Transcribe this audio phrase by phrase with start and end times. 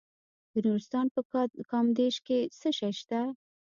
[0.51, 1.21] د نورستان په
[1.71, 3.21] کامدیش کې څه شی شته؟